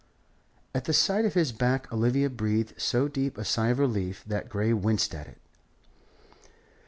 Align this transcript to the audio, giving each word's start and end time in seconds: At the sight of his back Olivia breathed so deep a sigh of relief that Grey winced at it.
At 0.73 0.85
the 0.85 0.93
sight 0.93 1.25
of 1.25 1.35
his 1.35 1.51
back 1.51 1.93
Olivia 1.93 2.27
breathed 2.31 2.73
so 2.75 3.07
deep 3.07 3.37
a 3.37 3.45
sigh 3.45 3.67
of 3.67 3.77
relief 3.77 4.23
that 4.25 4.49
Grey 4.49 4.73
winced 4.73 5.13
at 5.13 5.27
it. 5.27 5.37